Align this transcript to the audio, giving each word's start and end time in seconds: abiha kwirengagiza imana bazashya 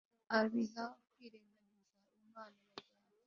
abiha 0.37 0.85
kwirengagiza 1.11 1.79
imana 2.27 2.57
bazashya 2.67 3.19